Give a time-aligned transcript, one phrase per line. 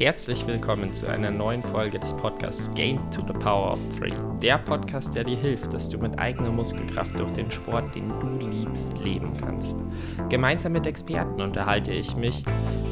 [0.00, 4.14] Herzlich willkommen zu einer neuen Folge des Podcasts Game to the Power of Three.
[4.40, 8.46] Der Podcast, der dir hilft, dass du mit eigener Muskelkraft durch den Sport, den du
[8.46, 9.76] liebst, leben kannst.
[10.30, 12.42] Gemeinsam mit Experten unterhalte ich mich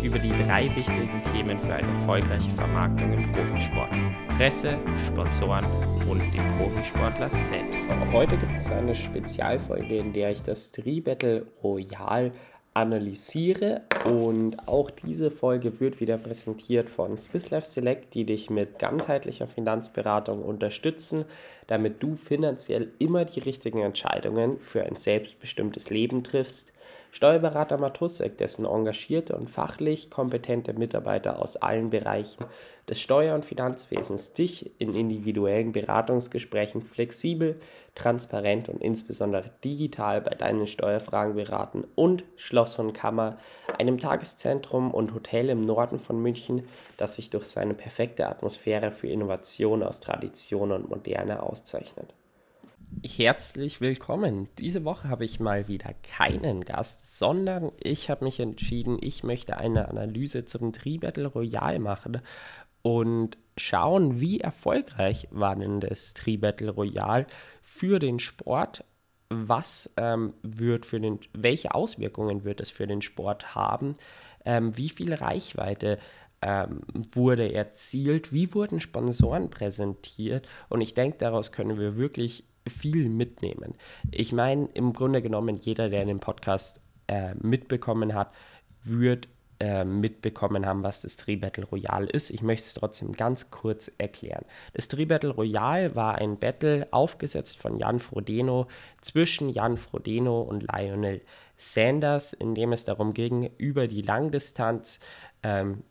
[0.02, 3.88] über die drei wichtigen Themen für eine erfolgreiche Vermarktung im Profisport.
[4.36, 5.64] Presse, Sponsoren
[6.10, 7.88] und den Profisportler selbst.
[8.12, 12.32] Heute gibt es eine Spezialfolge, in der ich das Tri-Battle Royal
[12.78, 13.82] analysiere.
[14.04, 20.42] Und auch diese Folge wird wieder präsentiert von Swisslife Select, die dich mit ganzheitlicher Finanzberatung
[20.42, 21.24] unterstützen,
[21.66, 26.72] damit du finanziell immer die richtigen Entscheidungen für ein selbstbestimmtes Leben triffst.
[27.10, 32.44] Steuerberater Matussek, dessen engagierte und fachlich kompetente Mitarbeiter aus allen Bereichen
[32.88, 37.58] des Steuer- und Finanzwesens dich in individuellen Beratungsgesprächen flexibel,
[37.94, 43.38] transparent und insbesondere digital bei deinen Steuerfragen beraten und Schloss und Kammer,
[43.78, 49.08] einem Tageszentrum und Hotel im Norden von München, das sich durch seine perfekte Atmosphäre für
[49.08, 52.14] Innovation aus Tradition und Moderne auszeichnet.
[53.04, 54.48] Herzlich willkommen.
[54.58, 59.56] Diese Woche habe ich mal wieder keinen Gast, sondern ich habe mich entschieden, ich möchte
[59.56, 62.20] eine Analyse zum Tri-Battle Royale machen
[62.82, 67.26] und schauen, wie erfolgreich war denn das Tri-Battle Royale
[67.62, 68.84] für den Sport.
[69.30, 73.96] Was ähm, wird für den, welche Auswirkungen wird es für den Sport haben?
[74.44, 75.98] Ähm, wie viel Reichweite
[76.40, 76.80] ähm,
[77.12, 78.32] wurde erzielt?
[78.32, 80.48] Wie wurden Sponsoren präsentiert?
[80.70, 83.74] Und ich denke, daraus können wir wirklich viel mitnehmen.
[84.10, 88.32] Ich meine, im Grunde genommen, jeder, der den Podcast äh, mitbekommen hat,
[88.82, 89.28] wird
[89.60, 92.30] äh, mitbekommen haben, was das Tri-Battle Royale ist.
[92.30, 94.44] Ich möchte es trotzdem ganz kurz erklären.
[94.72, 98.68] Das Tri-Battle Royale war ein Battle aufgesetzt von Jan Frodeno
[99.00, 101.22] zwischen Jan Frodeno und Lionel
[101.56, 105.00] Sanders, in dem es darum ging, über die Langdistanz
[105.42, 105.82] ähm,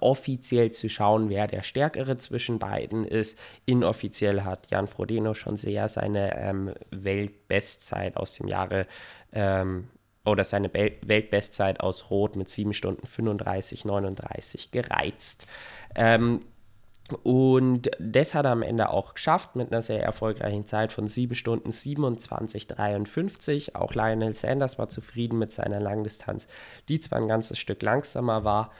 [0.00, 3.38] offiziell zu schauen, wer der Stärkere zwischen beiden ist.
[3.66, 8.86] Inoffiziell hat Jan Frodeno schon sehr seine ähm, Weltbestzeit aus dem Jahre
[9.32, 9.88] ähm,
[10.24, 15.46] oder seine Weltbestzeit aus Rot mit 7 Stunden 35, 39 gereizt.
[15.94, 16.40] Ähm,
[17.22, 21.34] und das hat er am Ende auch geschafft mit einer sehr erfolgreichen Zeit von 7
[21.34, 23.76] Stunden 27, 53.
[23.76, 26.46] Auch Lionel Sanders war zufrieden mit seiner Langdistanz,
[26.88, 28.70] die zwar ein ganzes Stück langsamer war,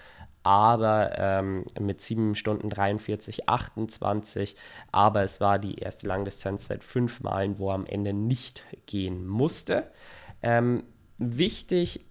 [0.42, 4.56] aber ähm, mit 7 Stunden 43, 28.
[4.92, 9.26] Aber es war die erste Langdistanz seit fünf Malen, wo er am Ende nicht gehen
[9.26, 9.90] musste.
[10.42, 10.84] Ähm,
[11.18, 12.06] wichtig,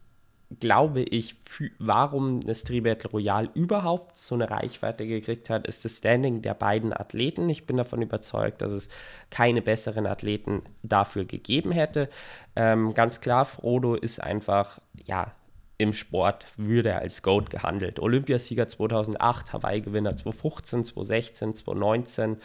[0.59, 1.35] glaube ich,
[1.77, 6.91] warum das Tribattle Royal überhaupt so eine Reichweite gekriegt hat, ist das Standing der beiden
[6.91, 7.47] Athleten.
[7.49, 8.89] Ich bin davon überzeugt, dass es
[9.29, 12.09] keine besseren Athleten dafür gegeben hätte.
[12.55, 15.31] Ähm, ganz klar, Frodo ist einfach, ja,
[15.79, 18.01] im Sport würde er als GOAT gehandelt.
[18.01, 22.37] Olympiasieger 2008, Hawaii-Gewinner 2015, 2016, 2019,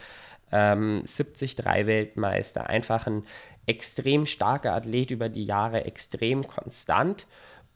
[0.53, 3.23] ähm, 73 Weltmeister, einfach ein
[3.65, 7.27] extrem starker Athlet über die Jahre, extrem konstant.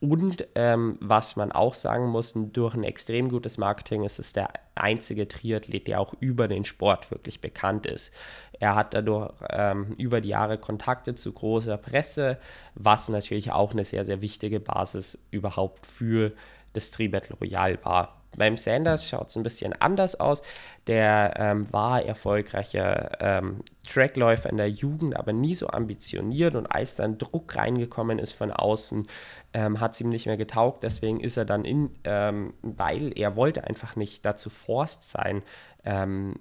[0.01, 4.49] Und ähm, was man auch sagen muss, durch ein extrem gutes Marketing ist es der
[4.75, 8.13] einzige Triathlet, der auch über den Sport wirklich bekannt ist.
[8.59, 12.37] Er hat dadurch ähm, über die Jahre Kontakte zu großer Presse,
[12.75, 16.31] was natürlich auch eine sehr, sehr wichtige Basis überhaupt für
[16.71, 18.21] das Tri-Battle Royale war.
[18.37, 20.41] Beim Sanders schaut es ein bisschen anders aus.
[20.89, 26.55] Der ähm, war erfolgreicher ähm, Trackläufer in der Jugend, aber nie so ambitioniert.
[26.55, 29.05] Und als dann Druck reingekommen ist von außen,
[29.53, 30.83] ähm, hat es ihm nicht mehr getaugt.
[30.83, 35.43] Deswegen ist er dann in, ähm, weil er wollte einfach nicht dazu forst sein,
[35.85, 36.33] ähm,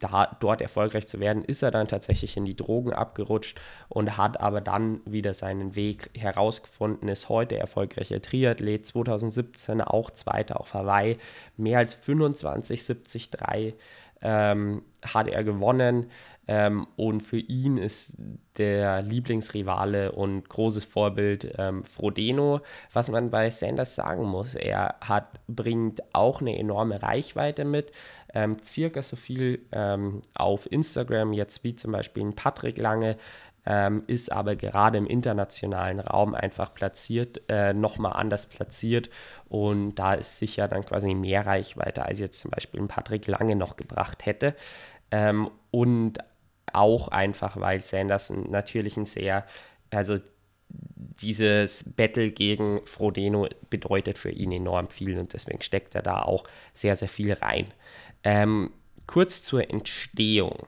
[0.00, 4.40] da, dort erfolgreich zu werden, ist er dann tatsächlich in die Drogen abgerutscht und hat
[4.40, 11.18] aber dann wieder seinen Weg herausgefunden, ist heute erfolgreicher Triathlet, 2017 auch Zweiter auf Hawaii,
[11.56, 13.74] mehr als 25, 70, 3
[14.22, 16.06] ähm, hat er gewonnen.
[16.48, 18.16] Ähm, und für ihn ist
[18.58, 22.60] der Lieblingsrivale und großes Vorbild ähm, Frodeno.
[22.92, 27.92] Was man bei Sanders sagen muss, er hat, bringt auch eine enorme Reichweite mit.
[28.34, 33.16] Ähm, circa so viel ähm, auf Instagram jetzt wie zum Beispiel Patrick Lange,
[33.70, 39.10] ähm, ist aber gerade im internationalen Raum einfach platziert, äh, nochmal anders platziert
[39.48, 43.54] und da ist sicher dann quasi mehr Reichweite, als jetzt zum Beispiel ein Patrick Lange
[43.54, 44.56] noch gebracht hätte.
[45.12, 46.18] Ähm, und
[46.72, 49.46] auch einfach, weil Sanderson natürlich ein sehr,
[49.90, 50.18] also
[50.68, 56.42] dieses Battle gegen Frodeno bedeutet für ihn enorm viel und deswegen steckt er da auch
[56.72, 57.66] sehr, sehr viel rein.
[58.24, 58.72] Ähm,
[59.06, 60.66] kurz zur Entstehung.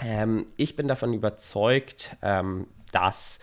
[0.00, 3.38] Ähm, ich bin davon überzeugt, ähm, dass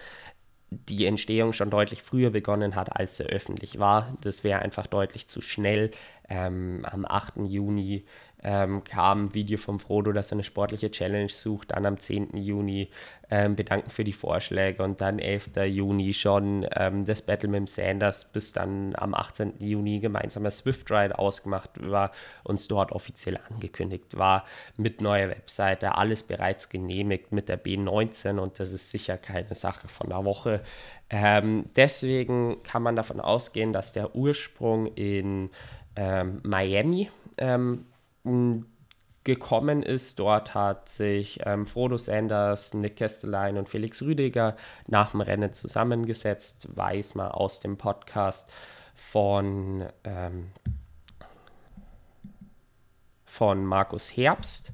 [0.69, 4.17] die Entstehung schon deutlich früher begonnen hat, als er öffentlich war.
[4.21, 5.91] Das wäre einfach deutlich zu schnell.
[6.29, 7.37] Ähm, am 8.
[7.47, 8.05] Juni
[8.43, 11.71] ähm, kam ein Video vom Frodo, dass er eine sportliche Challenge sucht.
[11.71, 12.37] Dann am 10.
[12.37, 12.89] Juni
[13.29, 15.51] ähm, bedanken für die Vorschläge und dann 11.
[15.65, 19.55] Juni schon ähm, das Battle mit dem Sanders, bis dann am 18.
[19.59, 22.11] Juni gemeinsamer Swift Ride ausgemacht war,
[22.43, 24.45] uns dort offiziell angekündigt war,
[24.77, 29.87] mit neuer Webseite, alles bereits genehmigt mit der B19 und das ist sicher keine Sache
[29.87, 30.61] von der Woche.
[31.09, 35.49] Ähm, deswegen kann man davon ausgehen, dass der Ursprung in
[35.95, 37.85] ähm, Miami ähm,
[39.27, 40.19] gekommen ist.
[40.19, 44.55] Dort hat sich ähm, Frodo Sanders, Nick Kestelein und Felix Rüdiger
[44.87, 48.51] nach dem Rennen zusammengesetzt, weiß man aus dem Podcast
[48.95, 50.47] von, ähm,
[53.25, 54.71] von Markus Herbst.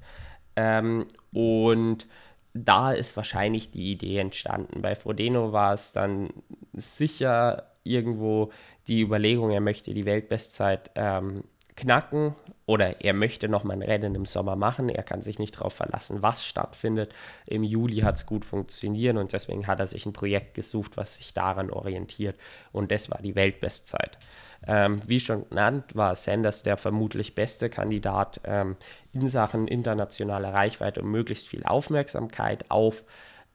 [0.55, 2.07] Ähm, und
[2.53, 4.83] da ist wahrscheinlich die Idee entstanden.
[4.83, 6.29] Bei Frodeno war es dann
[6.73, 8.51] sicher irgendwo
[8.87, 11.43] die Überlegung, er möchte die Weltbestzeit ähm,
[11.75, 12.35] knacken
[12.65, 14.89] oder er möchte noch mal ein Rennen im Sommer machen.
[14.89, 17.13] Er kann sich nicht darauf verlassen, was stattfindet.
[17.47, 21.15] Im Juli hat es gut funktioniert und deswegen hat er sich ein Projekt gesucht, was
[21.15, 22.37] sich daran orientiert.
[22.71, 24.17] Und das war die Weltbestzeit.
[24.65, 28.77] Ähm, wie schon genannt, war Sanders der vermutlich beste Kandidat ähm,
[29.11, 33.03] in Sachen internationaler Reichweite und möglichst viel Aufmerksamkeit auf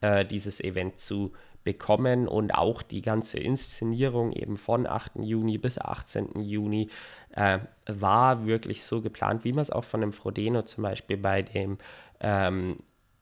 [0.00, 1.32] äh, dieses Event zu
[1.64, 5.12] bekommen und auch die ganze Inszenierung eben von 8.
[5.20, 6.40] Juni bis 18.
[6.40, 6.88] Juni
[7.34, 11.42] äh, war wirklich so geplant, wie man es auch von dem Frodeno zum Beispiel bei
[11.42, 11.78] dem
[12.20, 12.76] ähm,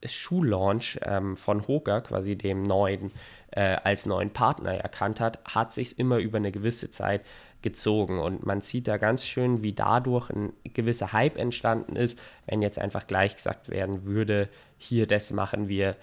[0.04, 3.10] Schullaunch ähm, von Hoka, quasi dem neuen,
[3.50, 7.22] äh, als neuen Partner erkannt hat, hat sich immer über eine gewisse Zeit
[7.62, 8.18] gezogen.
[8.20, 12.18] Und man sieht da ganz schön, wie dadurch ein gewisser Hype entstanden ist.
[12.46, 14.48] Wenn jetzt einfach gleich gesagt werden würde,
[14.78, 15.96] hier, das machen wir,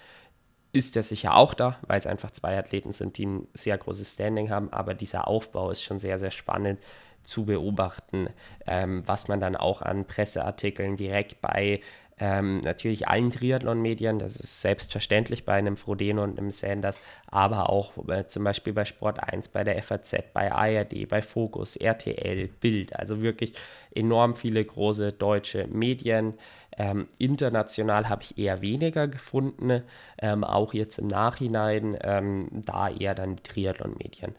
[0.74, 4.16] ist er sicher auch da, weil es einfach zwei Athleten sind, die ein sehr großes
[4.16, 4.74] Standing haben.
[4.74, 6.80] Aber dieser Aufbau ist schon sehr, sehr spannend
[7.22, 8.28] zu beobachten,
[8.68, 11.80] ähm, was man dann auch an Presseartikeln direkt bei
[12.20, 17.92] ähm, natürlich allen Triathlon-Medien, das ist selbstverständlich bei einem Frodeno und einem Sanders, aber auch
[18.08, 22.96] äh, zum Beispiel bei Sport 1, bei der FAZ, bei ARD, bei Focus, RTL, Bild,
[22.96, 23.54] also wirklich
[23.96, 26.36] enorm viele große deutsche Medien.
[26.78, 29.84] Ähm, international habe ich eher weniger gefunden,
[30.20, 34.36] ähm, auch jetzt im Nachhinein, ähm, da eher dann die Triathlon-Medien.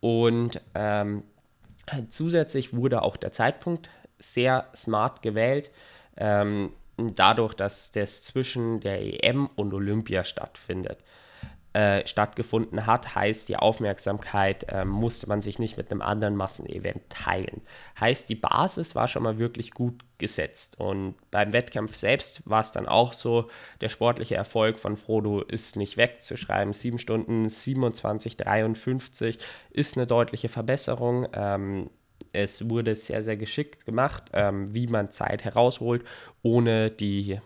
[0.00, 1.22] Und ähm,
[2.08, 5.70] zusätzlich wurde auch der Zeitpunkt sehr smart gewählt.
[6.16, 10.98] Ähm, dadurch, dass das zwischen der EM und Olympia stattfindet,
[11.74, 17.02] äh, stattgefunden hat, heißt die Aufmerksamkeit äh, musste man sich nicht mit einem anderen Massenevent
[17.10, 17.60] teilen.
[18.00, 20.80] Heißt, die Basis war schon mal wirklich gut gesetzt.
[20.80, 23.50] Und beim Wettkampf selbst war es dann auch so,
[23.80, 26.72] der sportliche Erfolg von Frodo ist nicht wegzuschreiben.
[26.72, 29.38] 7 Stunden 27, 53
[29.70, 31.28] ist eine deutliche Verbesserung.
[31.34, 31.90] Ähm,
[32.32, 36.04] es wurde sehr, sehr geschickt gemacht, ähm, wie man Zeit herausholt,
[36.42, 37.40] ohne die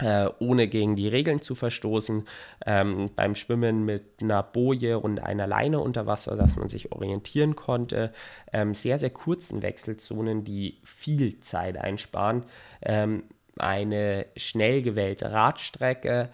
[0.00, 2.24] äh, ohne gegen die Regeln zu verstoßen,
[2.66, 7.56] ähm, beim Schwimmen mit einer Boje und einer Leine unter Wasser, dass man sich orientieren
[7.56, 8.12] konnte,
[8.52, 12.44] ähm, sehr, sehr kurzen Wechselzonen, die viel Zeit einsparen,
[12.82, 13.24] ähm,
[13.58, 16.30] eine schnell gewählte Radstrecke,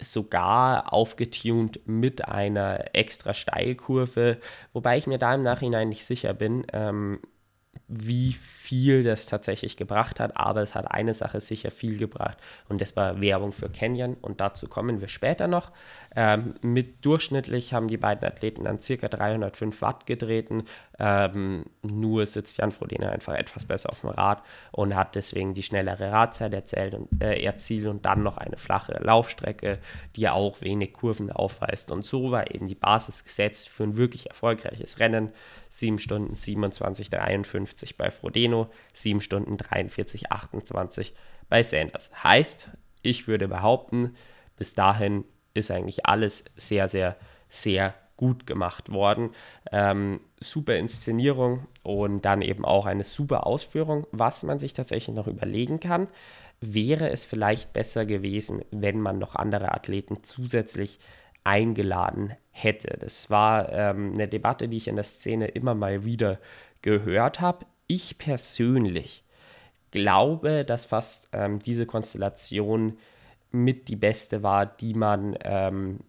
[0.00, 4.38] sogar aufgetunt mit einer extra Steilkurve,
[4.72, 7.20] wobei ich mir da im Nachhinein nicht sicher bin, ähm,
[7.86, 8.63] wie viel
[9.04, 13.20] das tatsächlich gebracht hat, aber es hat eine Sache sicher viel gebracht und das war
[13.20, 15.70] Werbung für Canyon und dazu kommen wir später noch.
[16.16, 20.64] Ähm, mit durchschnittlich haben die beiden Athleten dann circa 305 Watt getreten,
[20.98, 24.42] ähm, nur sitzt Jan Frodeno einfach etwas besser auf dem Rad
[24.72, 28.92] und hat deswegen die schnellere Radzeit erzählt und, äh, erzielt und dann noch eine flache
[29.02, 29.78] Laufstrecke,
[30.16, 34.28] die auch wenig Kurven aufweist und so war eben die Basis gesetzt für ein wirklich
[34.28, 35.32] erfolgreiches Rennen.
[35.74, 38.53] 7 Stunden 27, 53 bei Frodeno,
[38.92, 41.14] 7 Stunden 43, 28
[41.48, 42.10] bei Sanders.
[42.22, 42.68] Heißt,
[43.02, 44.14] ich würde behaupten,
[44.56, 47.16] bis dahin ist eigentlich alles sehr, sehr,
[47.48, 49.30] sehr gut gemacht worden.
[49.72, 54.06] Ähm, super Inszenierung und dann eben auch eine super Ausführung.
[54.12, 56.08] Was man sich tatsächlich noch überlegen kann,
[56.60, 60.98] wäre es vielleicht besser gewesen, wenn man noch andere Athleten zusätzlich
[61.42, 62.96] eingeladen hätte.
[62.98, 66.38] Das war ähm, eine Debatte, die ich in der Szene immer mal wieder
[66.82, 67.66] gehört habe.
[67.86, 69.24] Ich persönlich
[69.90, 72.98] glaube, dass fast ähm, diese Konstellation
[73.50, 76.00] mit die beste war, die man, ähm,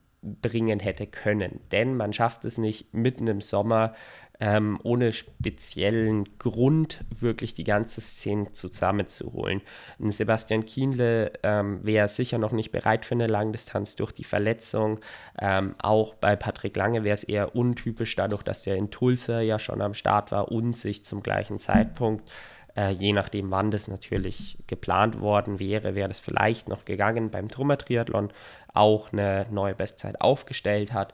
[0.42, 1.60] bringen hätte können.
[1.72, 3.94] Denn man schafft es nicht mitten im Sommer
[4.40, 9.62] ähm, ohne speziellen Grund wirklich die ganze Szene zusammenzuholen.
[9.98, 15.00] Und Sebastian Kienle ähm, wäre sicher noch nicht bereit für eine Langdistanz durch die Verletzung.
[15.40, 19.60] Ähm, auch bei Patrick Lange wäre es eher untypisch, dadurch, dass er in Tulsa ja
[19.60, 22.30] schon am Start war und sich zum gleichen Zeitpunkt
[22.76, 27.48] äh, je nachdem, wann das natürlich geplant worden wäre, wäre das vielleicht noch gegangen beim
[27.48, 28.32] Trummer-Triathlon,
[28.74, 31.14] auch eine neue Bestzeit aufgestellt hat.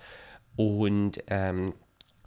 [0.56, 1.74] Und ähm,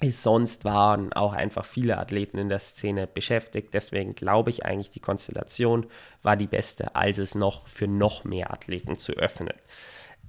[0.03, 3.75] sonst waren auch einfach viele Athleten in der Szene beschäftigt.
[3.75, 5.87] Deswegen glaube ich eigentlich, die Konstellation
[6.23, 9.55] war die beste, als es noch für noch mehr Athleten zu öffnen.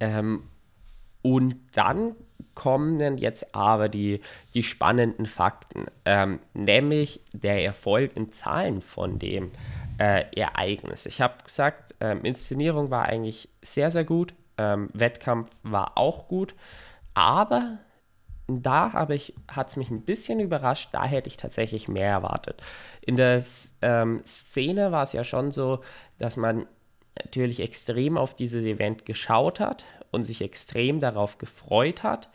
[0.00, 0.44] Ähm,
[1.26, 2.14] und dann
[2.54, 4.20] kommen jetzt aber die,
[4.54, 9.50] die spannenden Fakten, ähm, nämlich der Erfolg in Zahlen von dem
[9.98, 11.04] äh, Ereignis.
[11.04, 16.54] Ich habe gesagt, ähm, Inszenierung war eigentlich sehr, sehr gut, ähm, Wettkampf war auch gut,
[17.14, 17.78] aber
[18.46, 22.62] da hat es mich ein bisschen überrascht, da hätte ich tatsächlich mehr erwartet.
[23.00, 23.42] In der
[23.82, 25.80] ähm, Szene war es ja schon so,
[26.18, 26.66] dass man
[27.24, 32.28] natürlich extrem auf dieses Event geschaut hat und sich extrem darauf gefreut hat.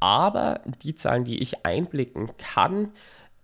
[0.00, 2.90] Aber die Zahlen, die ich einblicken kann,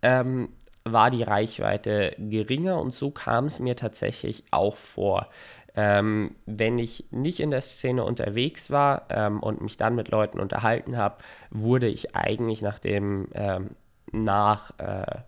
[0.02, 0.50] ähm,
[0.84, 5.28] war die Reichweite geringer und so kam es mir tatsächlich auch vor.
[5.76, 10.40] Ähm, wenn ich nicht in der Szene unterwegs war ähm, und mich dann mit Leuten
[10.40, 11.18] unterhalten habe,
[11.50, 13.70] wurde ich eigentlich nach dem ähm,
[14.10, 15.20] nach, äh,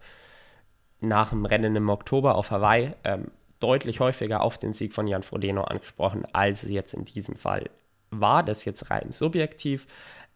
[1.01, 3.31] nach dem Rennen im Oktober auf Hawaii ähm,
[3.61, 7.71] deutlich häufiger auf den Sieg von Jan Frodeno angesprochen, als es jetzt in diesem Fall
[8.11, 8.43] war.
[8.43, 9.87] Das jetzt rein subjektiv.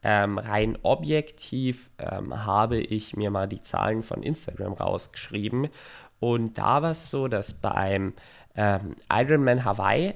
[0.02, 5.69] Ähm, rein objektiv ähm, habe ich mir mal die Zahlen von Instagram rausgeschrieben.
[6.21, 8.12] Und da war es so, dass beim
[8.54, 10.14] ähm, Ironman Hawaii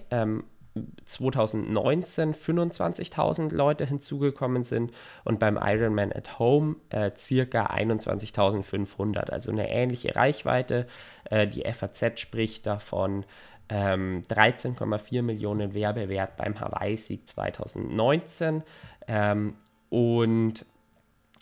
[1.04, 4.92] 2019 ähm, 25.000 Leute hinzugekommen sind
[5.24, 10.86] und beim Ironman at Home äh, circa 21.500, also eine ähnliche Reichweite.
[11.24, 13.24] Äh, die FAZ spricht davon
[13.68, 18.62] ähm, 13,4 Millionen Werbewert beim Hawaii-Sieg 2019
[19.06, 19.54] ähm,
[19.90, 20.64] und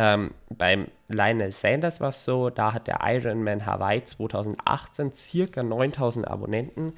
[0.00, 6.28] Ähm, beim Lionel Sanders war es so, da hat der Ironman Hawaii 2018 circa 9000
[6.28, 6.92] Abonnenten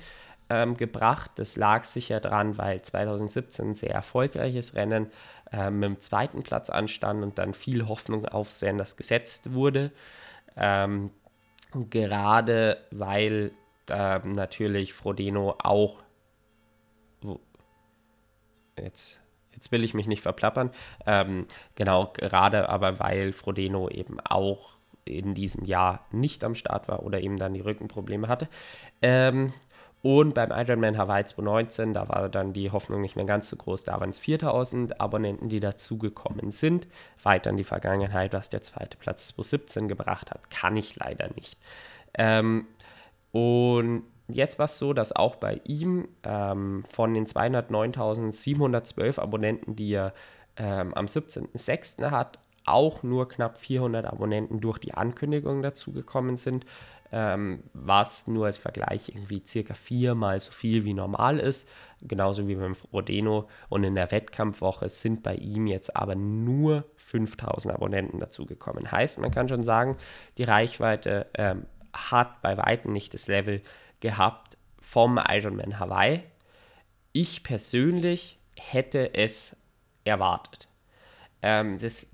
[0.51, 1.31] ähm, gebracht.
[1.37, 5.11] Das lag sicher dran, weil 2017 ein sehr erfolgreiches Rennen
[5.51, 9.93] äh, mit dem zweiten Platz anstand und dann viel Hoffnung auf Sanders gesetzt wurde.
[10.59, 11.11] Ähm,
[11.89, 13.51] gerade weil
[13.89, 16.03] äh, natürlich Frodeno auch
[18.79, 19.20] jetzt,
[19.61, 20.71] jetzt will ich mich nicht verplappern.
[21.07, 24.71] Ähm, genau, gerade aber weil Frodeno eben auch
[25.05, 28.49] in diesem Jahr nicht am Start war oder eben dann die Rückenprobleme hatte.
[29.03, 29.53] Ähm,
[30.03, 33.85] und beim Ironman Hawaii 2019, da war dann die Hoffnung nicht mehr ganz so groß.
[33.85, 36.89] Da waren es 4000 Abonnenten, die dazugekommen sind.
[37.23, 41.59] Weiter in die Vergangenheit, was der zweite Platz 2017 gebracht hat, kann ich leider nicht.
[42.15, 42.67] Ähm,
[43.31, 49.93] und Jetzt war es so, dass auch bei ihm ähm, von den 209.712 Abonnenten, die
[49.93, 50.13] er
[50.57, 52.11] ähm, am 17.06.
[52.11, 56.67] hat, auch nur knapp 400 Abonnenten durch die Ankündigung dazugekommen sind,
[57.13, 61.69] ähm, was nur als Vergleich irgendwie circa viermal so viel wie normal ist,
[62.03, 63.49] genauso wie beim Frodeno.
[63.69, 68.93] Und in der Wettkampfwoche sind bei ihm jetzt aber nur 5000 Abonnenten dazugekommen.
[68.93, 69.97] Heißt, man kann schon sagen,
[70.39, 73.63] die Reichweite ähm, hat bei weitem nicht das Level
[74.01, 76.23] gehabt vom Ironman Hawaii.
[77.13, 79.57] Ich persönlich hätte es
[80.05, 80.69] erwartet.
[81.43, 82.07] Ähm, das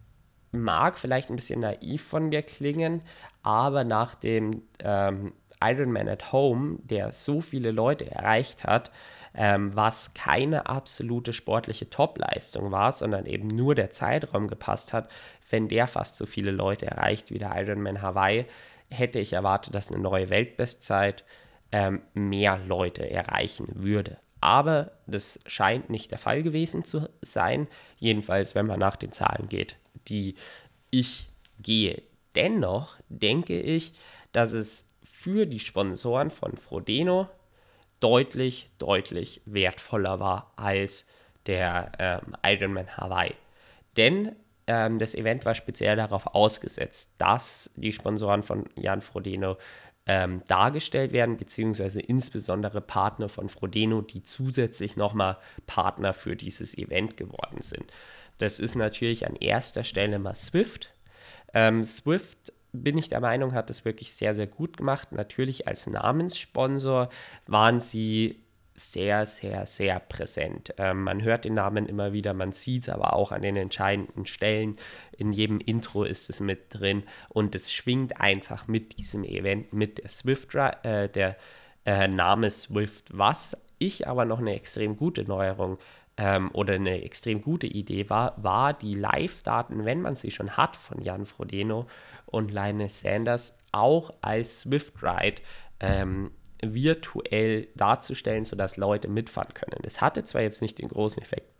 [0.53, 3.03] mag vielleicht ein bisschen naiv von mir klingen,
[3.43, 8.91] aber nach dem ähm, Ironman at Home, der so viele Leute erreicht hat,
[9.35, 15.11] ähm, was keine absolute sportliche Topleistung war, sondern eben nur der Zeitraum gepasst hat,
[15.51, 18.47] wenn der fast so viele Leute erreicht wie der Ironman Hawaii,
[18.91, 21.25] hätte ich erwartet, dass eine neue Weltbestzeit
[21.73, 24.19] ähm, mehr Leute erreichen würde.
[24.41, 27.69] Aber das scheint nicht der Fall gewesen zu sein,
[27.99, 29.77] jedenfalls wenn man nach den Zahlen geht,
[30.09, 30.37] die
[30.91, 32.03] ich gehe.
[32.35, 33.95] Dennoch denke ich,
[34.33, 37.29] dass es für die Sponsoren von Frodeno
[38.01, 41.07] deutlich, deutlich wertvoller war als
[41.47, 43.35] der ähm, Ironman Hawaii.
[43.97, 49.57] Denn ähm, das Event war speziell darauf ausgesetzt, dass die Sponsoren von Jan Frodeno
[50.07, 55.37] ähm, dargestellt werden, beziehungsweise insbesondere Partner von Frodeno, die zusätzlich nochmal
[55.67, 57.85] Partner für dieses Event geworden sind.
[58.39, 60.93] Das ist natürlich an erster Stelle mal Swift.
[61.55, 65.13] Ähm, Swift bin ich der Meinung, hat das wirklich sehr, sehr gut gemacht.
[65.13, 67.09] Natürlich als Namenssponsor
[67.47, 68.41] waren sie
[68.77, 70.75] sehr, sehr, sehr präsent.
[70.79, 74.27] Ähm, man hört den Namen immer wieder, man sieht es aber auch an den entscheidenden
[74.27, 74.77] Stellen.
[75.17, 79.99] In jedem Intro ist es mit drin und es schwingt einfach mit diesem Event, mit
[79.99, 81.37] der Swift, äh, der
[81.85, 83.17] äh, Name Swift.
[83.17, 85.79] Was ich aber noch eine extrem gute Neuerung
[86.17, 90.77] ähm, oder eine extrem gute Idee war, war die Live-Daten, wenn man sie schon hat
[90.77, 91.87] von Jan Frodeno
[92.27, 95.43] und Linus Sanders, auch als Swift Ride
[95.81, 96.31] ähm,
[96.75, 99.81] virtuell darzustellen, sodass Leute mitfahren können.
[99.83, 101.51] Das hatte zwar jetzt nicht den großen Effekt,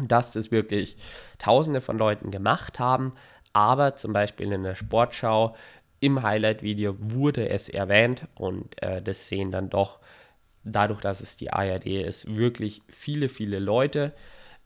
[0.00, 0.96] dass das wirklich
[1.38, 3.14] Tausende von Leuten gemacht haben,
[3.52, 5.54] aber zum Beispiel in der Sportschau
[6.00, 9.98] im Highlight-Video wurde es erwähnt und äh, das sehen dann doch
[10.64, 14.12] dadurch, dass es die ARD ist, wirklich viele, viele Leute.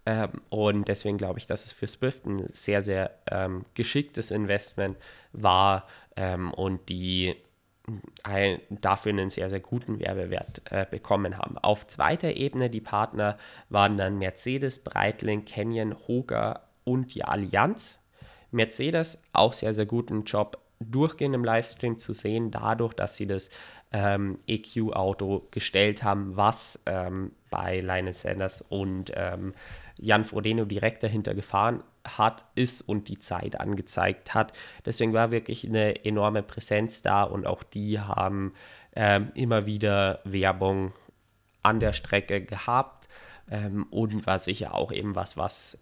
[0.04, 4.96] Ähm, und deswegen glaube ich, dass es für Swift ein sehr, sehr ähm, geschicktes Investment
[5.32, 7.36] war ähm, und die
[8.22, 11.58] ein, dafür einen sehr, sehr guten Werbewert äh, bekommen haben.
[11.58, 13.36] Auf zweiter Ebene, die Partner
[13.68, 17.98] waren dann Mercedes, Breitling, Canyon, Hoga und die Allianz.
[18.50, 23.50] Mercedes auch sehr, sehr guten Job durchgehend im Livestream zu sehen, dadurch, dass sie das
[23.92, 29.52] ähm, EQ-Auto gestellt haben, was ähm, bei Linus Sanders und ähm,
[29.98, 34.52] Jan Frodeno direkt dahinter gefahren hat, ist und die Zeit angezeigt hat.
[34.84, 38.52] Deswegen war wirklich eine enorme Präsenz da und auch die haben
[38.96, 40.92] ähm, immer wieder Werbung
[41.62, 43.06] an der Strecke gehabt
[43.50, 45.78] ähm, und war sicher auch eben was, was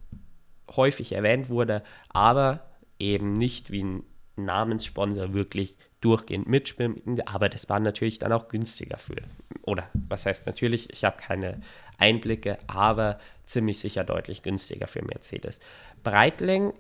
[0.77, 2.67] häufig erwähnt wurde, aber
[2.99, 4.03] eben nicht wie ein
[4.37, 9.23] Namenssponsor wirklich durchgehend mitschwimmen, aber das war natürlich dann auch günstiger für,
[9.63, 11.61] oder was heißt natürlich, ich habe keine
[11.99, 15.61] Einblicke, aber ziemlich sicher deutlich günstiger für Mercedes.
[16.03, 16.73] Breitling,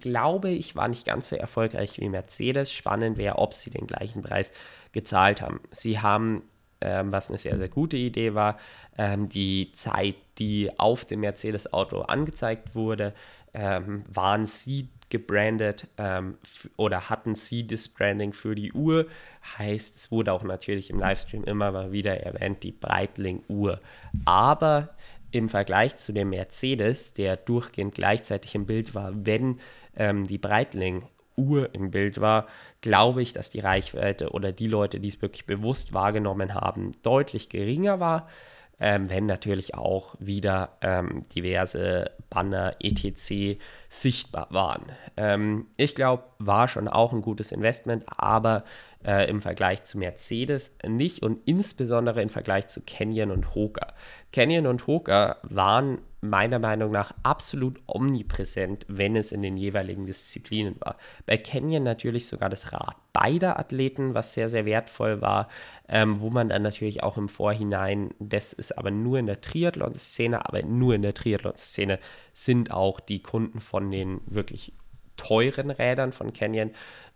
[0.00, 2.72] glaube ich, war nicht ganz so erfolgreich wie Mercedes.
[2.72, 4.52] Spannend wäre, ob sie den gleichen Preis
[4.92, 5.60] gezahlt haben.
[5.70, 6.42] Sie haben,
[6.80, 8.58] ähm, was eine sehr, sehr gute Idee war,
[8.98, 13.14] ähm, die Zeit, die auf dem Mercedes-Auto angezeigt wurde,
[13.54, 16.38] ähm, waren sie gebrandet ähm,
[16.76, 19.06] oder hatten sie das Branding für die Uhr.
[19.58, 23.78] Heißt, es wurde auch natürlich im Livestream immer mal wieder erwähnt, die Breitling-Uhr.
[24.24, 24.88] Aber
[25.30, 29.58] im Vergleich zu dem Mercedes, der durchgehend gleichzeitig im Bild war, wenn
[29.96, 31.04] ähm, die Breitling
[31.36, 32.46] Uhr im Bild war,
[32.80, 37.50] glaube ich, dass die Reichweite oder die Leute, die es wirklich bewusst wahrgenommen haben, deutlich
[37.50, 38.28] geringer war
[38.80, 43.58] ähm, wenn natürlich auch wieder ähm, diverse Banner etc.
[43.88, 44.84] sichtbar waren.
[45.16, 48.64] Ähm, ich glaube, war schon auch ein gutes Investment, aber
[49.04, 53.94] äh, im Vergleich zu Mercedes nicht und insbesondere im Vergleich zu Canyon und Hoka.
[54.32, 60.76] Canyon und Hoka waren meiner Meinung nach absolut omnipräsent, wenn es in den jeweiligen Disziplinen
[60.80, 60.96] war.
[61.26, 65.48] Bei Canyon natürlich sogar das Rad beider Athleten, was sehr, sehr wertvoll war,
[65.88, 70.46] ähm, wo man dann natürlich auch im Vorhinein, das ist aber nur in der Triathlon-Szene,
[70.46, 71.98] aber nur in der Triathlon-Szene
[72.32, 74.72] sind auch die Kunden von den wirklich
[75.16, 76.70] teuren Rädern von Canyon.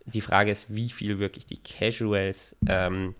[0.05, 3.15] Die Frage ist, wie viel wirklich die Casuals ähm,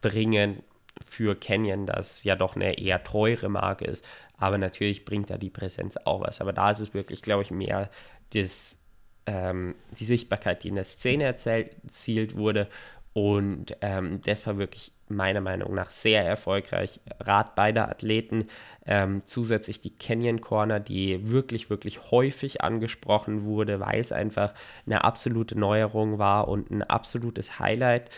[0.00, 0.62] bringen
[1.04, 4.06] für Canyon, das ja doch eine eher teure Marke ist,
[4.36, 6.40] aber natürlich bringt da die Präsenz auch was.
[6.40, 7.90] Aber da ist es wirklich, glaube ich, mehr
[8.34, 8.78] das
[9.26, 12.68] ähm, die Sichtbarkeit, die in der Szene erzielt wurde.
[13.12, 17.00] Und ähm, das war wirklich meiner Meinung nach sehr erfolgreich.
[17.20, 18.46] Rat beider Athleten.
[18.84, 24.52] Ähm, zusätzlich die Canyon Corner, die wirklich, wirklich häufig angesprochen wurde, weil es einfach
[24.84, 28.10] eine absolute Neuerung war und ein absolutes Highlight.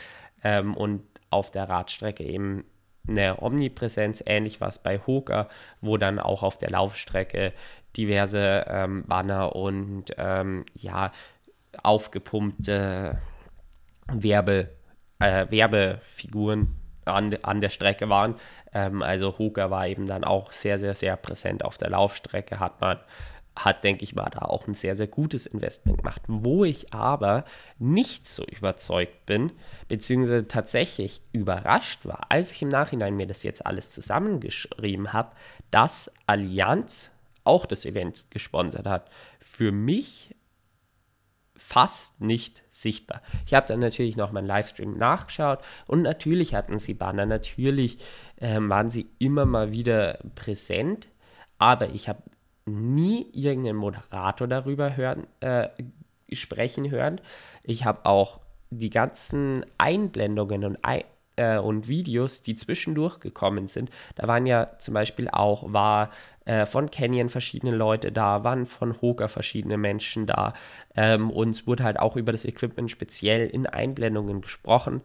[0.42, 2.64] Ähm, und auf der Radstrecke eben
[3.08, 5.48] eine Omnipräsenz, ähnlich was bei Hoka,
[5.80, 7.52] wo dann auch auf der Laufstrecke
[7.96, 11.10] diverse ähm, Banner und ähm, ja,
[11.82, 13.18] aufgepumpte
[14.12, 14.68] Werbe,
[15.20, 18.34] äh, Werbefiguren an, an der Strecke waren.
[18.72, 22.80] Ähm, also Hoka war eben dann auch sehr, sehr, sehr präsent auf der Laufstrecke, hat
[22.80, 22.98] man
[23.64, 26.22] hat, denke ich mal, da auch ein sehr, sehr gutes Investment gemacht.
[26.26, 27.44] Wo ich aber
[27.78, 29.52] nicht so überzeugt bin,
[29.88, 35.32] beziehungsweise tatsächlich überrascht war, als ich im Nachhinein mir das jetzt alles zusammengeschrieben habe,
[35.70, 37.10] dass Allianz
[37.44, 39.10] auch das Event gesponsert hat.
[39.40, 40.34] Für mich
[41.56, 43.20] fast nicht sichtbar.
[43.44, 47.98] Ich habe dann natürlich noch meinen Livestream nachgeschaut und natürlich hatten sie Banner, natürlich
[48.36, 51.08] äh, waren sie immer mal wieder präsent,
[51.58, 52.22] aber ich habe
[52.68, 55.68] nie irgendeinen Moderator darüber hören, äh,
[56.32, 57.20] sprechen hören.
[57.64, 60.78] Ich habe auch die ganzen Einblendungen und,
[61.36, 63.90] äh, und Videos, die zwischendurch gekommen sind.
[64.16, 66.10] Da waren ja zum Beispiel auch, war
[66.44, 70.52] äh, von Canyon verschiedene Leute da, waren von Hoka verschiedene Menschen da.
[70.96, 75.02] Ähm, und es wurde halt auch über das Equipment speziell in Einblendungen gesprochen.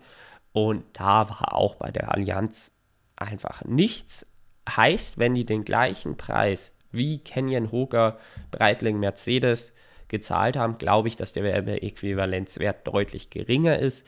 [0.51, 2.71] Und da war auch bei der Allianz
[3.15, 4.31] einfach nichts.
[4.69, 8.17] Heißt, wenn die den gleichen Preis wie Canyon, Hoka,
[8.51, 9.75] Breitling, Mercedes
[10.07, 14.07] gezahlt haben, glaube ich, dass der Werbeäquivalenzwert deutlich geringer ist.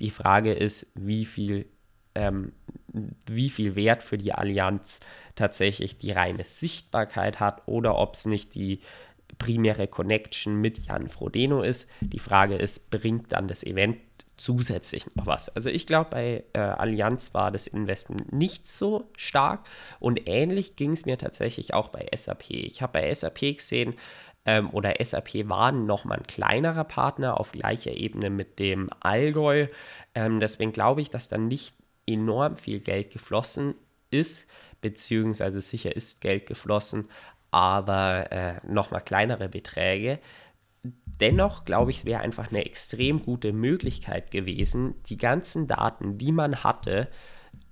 [0.00, 1.66] Die Frage ist, wie viel,
[2.14, 2.52] ähm,
[3.26, 5.00] wie viel Wert für die Allianz
[5.34, 8.80] tatsächlich die reine Sichtbarkeit hat oder ob es nicht die
[9.38, 11.88] primäre Connection mit Jan Frodeno ist.
[12.00, 13.98] Die Frage ist, bringt dann das Event
[14.36, 15.48] zusätzlich noch was.
[15.48, 19.66] Also ich glaube, bei äh, Allianz war das Investment nicht so stark
[19.98, 22.50] und ähnlich ging es mir tatsächlich auch bei SAP.
[22.50, 23.94] Ich habe bei SAP gesehen,
[24.46, 29.66] ähm, oder SAP war nochmal ein kleinerer Partner auf gleicher Ebene mit dem Allgäu.
[30.14, 31.74] Ähm, deswegen glaube ich, dass da nicht
[32.06, 33.74] enorm viel Geld geflossen
[34.10, 34.46] ist,
[34.80, 37.08] beziehungsweise sicher ist Geld geflossen,
[37.50, 40.20] aber äh, nochmal kleinere Beträge.
[41.20, 46.32] Dennoch glaube ich, es wäre einfach eine extrem gute Möglichkeit gewesen, die ganzen Daten, die
[46.32, 47.08] man hatte,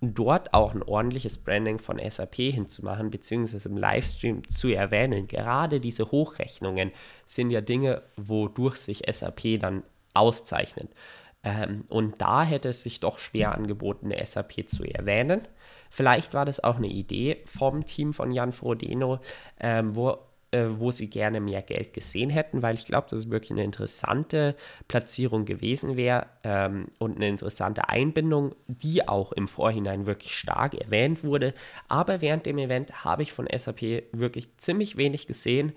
[0.00, 5.26] dort auch ein ordentliches Branding von SAP hinzumachen, beziehungsweise im Livestream zu erwähnen.
[5.26, 6.90] Gerade diese Hochrechnungen
[7.26, 9.82] sind ja Dinge, wodurch sich SAP dann
[10.14, 10.90] auszeichnet.
[11.42, 15.46] Ähm, und da hätte es sich doch schwer angeboten, eine SAP zu erwähnen.
[15.90, 19.20] Vielleicht war das auch eine Idee vom Team von Jan Frodeno,
[19.60, 20.18] ähm, wo
[20.54, 23.64] äh, wo sie gerne mehr Geld gesehen hätten, weil ich glaube, dass es wirklich eine
[23.64, 24.54] interessante
[24.86, 31.24] Platzierung gewesen wäre ähm, und eine interessante Einbindung, die auch im Vorhinein wirklich stark erwähnt
[31.24, 31.54] wurde.
[31.88, 35.72] Aber während dem Event habe ich von SAP wirklich ziemlich wenig gesehen.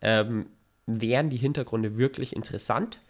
[0.00, 0.46] Ähm,
[0.86, 3.00] wären die Hintergründe wirklich interessant?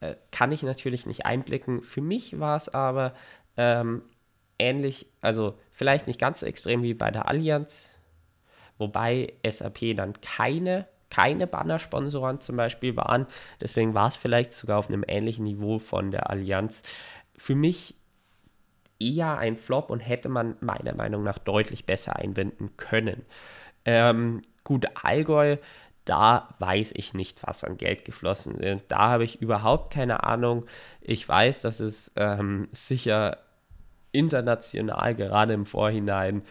[0.00, 1.82] Äh, kann ich natürlich nicht einblicken.
[1.82, 3.14] Für mich war es aber
[3.56, 4.02] ähm,
[4.58, 7.88] ähnlich, also vielleicht nicht ganz so extrem wie bei der Allianz,
[8.78, 13.26] wobei SAP dann keine, keine Banner-Sponsoren zum Beispiel waren.
[13.60, 16.82] Deswegen war es vielleicht sogar auf einem ähnlichen Niveau von der Allianz.
[17.36, 17.94] Für mich
[18.98, 23.22] eher ein Flop und hätte man meiner Meinung nach deutlich besser einbinden können.
[23.84, 25.58] Ähm, gut, Allgäu,
[26.04, 28.86] da weiß ich nicht, was an Geld geflossen ist.
[28.88, 30.64] Da habe ich überhaupt keine Ahnung.
[31.00, 33.38] Ich weiß, dass es ähm, sicher
[34.12, 36.42] international, gerade im Vorhinein,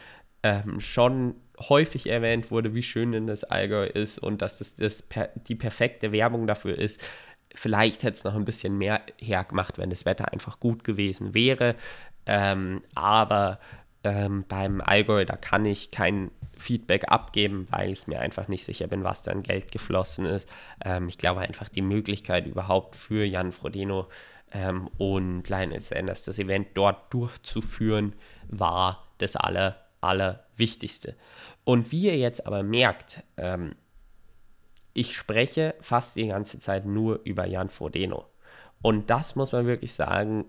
[0.44, 5.04] ähm, schon häufig erwähnt wurde, wie schön denn das Allgäu ist und dass das, das
[5.04, 7.02] per, die perfekte Werbung dafür ist.
[7.54, 11.76] Vielleicht hätte es noch ein bisschen mehr hergemacht, wenn das Wetter einfach gut gewesen wäre.
[12.26, 13.60] Ähm, aber
[14.04, 18.88] ähm, beim Allgäu, da kann ich kein Feedback abgeben, weil ich mir einfach nicht sicher
[18.88, 20.50] bin, was da an Geld geflossen ist.
[20.84, 24.08] Ähm, ich glaube einfach, die Möglichkeit überhaupt für Jan Frodeno
[24.54, 28.14] ähm, und Lionel Sanders das Event dort durchzuführen,
[28.48, 31.16] war das aller Allerwichtigste.
[31.64, 33.76] Und wie ihr jetzt aber merkt, ähm,
[34.94, 38.26] ich spreche fast die ganze Zeit nur über Jan Frodeno.
[38.82, 40.46] Und das muss man wirklich sagen,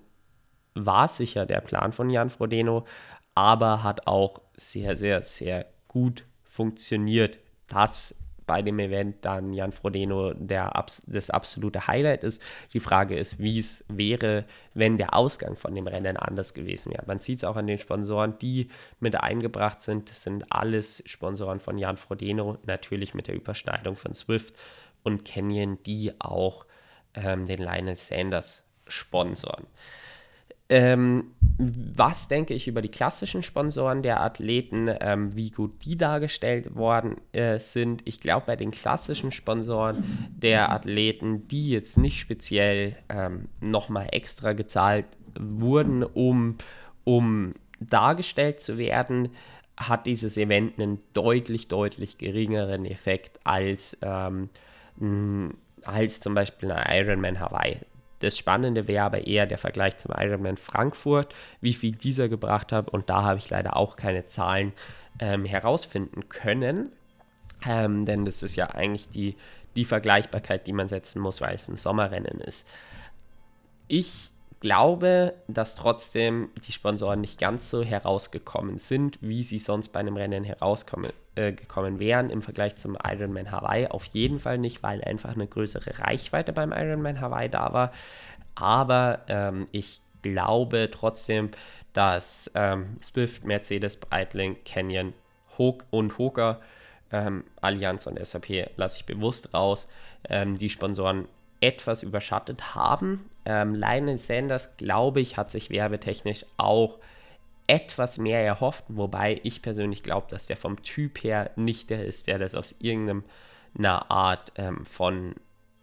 [0.74, 2.84] war sicher der Plan von Jan Frodeno,
[3.34, 10.32] aber hat auch sehr, sehr, sehr gut funktioniert, dass bei dem Event dann Jan Frodeno
[10.34, 10.72] der,
[11.06, 12.40] das absolute Highlight ist.
[12.72, 17.04] Die Frage ist, wie es wäre, wenn der Ausgang von dem Rennen anders gewesen wäre.
[17.06, 18.68] Man sieht es auch an den Sponsoren, die
[19.00, 20.08] mit eingebracht sind.
[20.10, 24.54] Das sind alles Sponsoren von Jan Frodeno, natürlich mit der Überschneidung von Swift
[25.02, 26.66] und Canyon, die auch
[27.14, 29.66] ähm, den Lionel Sanders Sponsoren.
[30.68, 36.74] Ähm, was denke ich über die klassischen Sponsoren der Athleten, ähm, wie gut die dargestellt
[36.74, 38.02] worden äh, sind?
[38.04, 44.52] Ich glaube, bei den klassischen Sponsoren der Athleten, die jetzt nicht speziell ähm, nochmal extra
[44.52, 45.06] gezahlt
[45.38, 46.56] wurden, um,
[47.04, 49.30] um dargestellt zu werden,
[49.76, 54.50] hat dieses Event einen deutlich, deutlich geringeren Effekt als, ähm,
[55.84, 57.78] als zum Beispiel ein Ironman Hawaii.
[58.20, 62.88] Das Spannende wäre aber eher der Vergleich zum Ironman Frankfurt, wie viel dieser gebracht hat.
[62.88, 64.72] Und da habe ich leider auch keine Zahlen
[65.18, 66.92] ähm, herausfinden können.
[67.66, 69.36] Ähm, denn das ist ja eigentlich die,
[69.76, 72.68] die Vergleichbarkeit, die man setzen muss, weil es ein Sommerrennen ist.
[73.88, 74.30] Ich
[74.66, 80.16] glaube, dass trotzdem die Sponsoren nicht ganz so herausgekommen sind, wie sie sonst bei einem
[80.16, 83.86] Rennen herausgekommen äh, wären im Vergleich zum Ironman Hawaii.
[83.86, 87.92] Auf jeden Fall nicht, weil einfach eine größere Reichweite beim Ironman Hawaii da war.
[88.56, 91.52] Aber ähm, ich glaube trotzdem,
[91.92, 95.12] dass ähm, Swift, Mercedes, Breitling, Canyon,
[95.58, 96.60] Hook und Hooker,
[97.12, 99.86] ähm, Allianz und SAP lasse ich bewusst raus,
[100.28, 101.28] ähm, die Sponsoren
[101.60, 103.24] etwas überschattet haben.
[103.44, 106.98] Ähm, Lionel Sanders, glaube ich, hat sich werbetechnisch auch
[107.66, 112.28] etwas mehr erhofft, wobei ich persönlich glaube, dass der vom Typ her nicht der ist,
[112.28, 115.34] der das aus irgendeiner Art ähm, von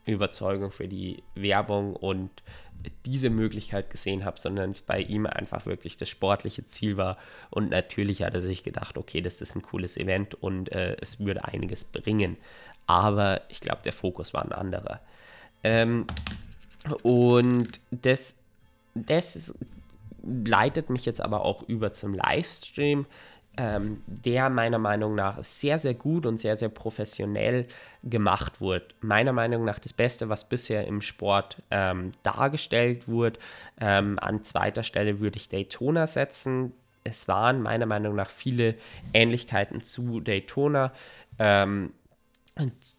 [0.06, 2.30] Überzeugung für die Werbung und
[3.06, 7.18] diese Möglichkeit gesehen habe, sondern bei ihm einfach wirklich das sportliche Ziel war.
[7.50, 11.20] Und natürlich hat er sich gedacht, okay, das ist ein cooles Event und äh, es
[11.20, 12.38] würde einiges bringen.
[12.86, 15.00] Aber ich glaube, der Fokus war ein anderer.
[15.64, 16.06] Ähm,
[17.04, 18.36] und das,
[18.94, 19.58] das
[20.24, 23.06] leitet mich jetzt aber auch über zum Livestream,
[23.56, 27.68] ähm, der meiner Meinung nach sehr, sehr gut und sehr, sehr professionell
[28.02, 28.86] gemacht wurde.
[29.02, 33.40] Meiner Meinung nach das Beste, was bisher im Sport ähm, dargestellt wurde.
[33.80, 36.74] Ähm, an zweiter Stelle würde ich Daytona setzen.
[37.04, 38.76] Es waren meiner Meinung nach viele
[39.14, 40.92] Ähnlichkeiten zu Daytona.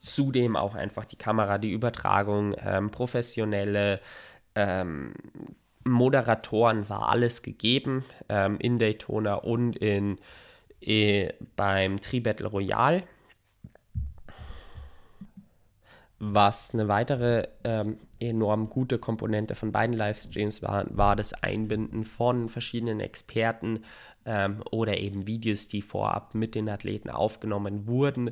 [0.05, 4.01] Zudem auch einfach die Kamera, die Übertragung, ähm, professionelle
[4.55, 5.15] ähm,
[5.85, 10.19] Moderatoren war alles gegeben ähm, in Daytona und in,
[10.81, 13.05] in, beim Tri-Battle Royale.
[16.19, 22.49] Was eine weitere ähm, enorm gute Komponente von beiden Livestreams war, war das Einbinden von
[22.49, 23.85] verschiedenen Experten
[24.25, 28.31] ähm, oder eben Videos, die vorab mit den Athleten aufgenommen wurden,